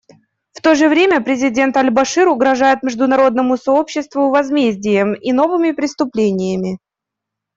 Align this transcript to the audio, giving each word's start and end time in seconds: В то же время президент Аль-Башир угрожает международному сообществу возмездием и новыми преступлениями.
В 0.57 0.61
то 0.63 0.73
же 0.73 0.89
время 0.89 1.21
президент 1.21 1.77
Аль-Башир 1.77 2.27
угрожает 2.27 2.81
международному 2.81 3.55
сообществу 3.55 4.31
возмездием 4.31 5.13
и 5.13 5.31
новыми 5.31 5.73
преступлениями. 5.73 6.79